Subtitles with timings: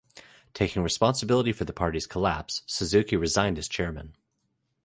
[0.55, 4.15] Taking responsibility for the party's collapse, Suzuki resigned as chairman.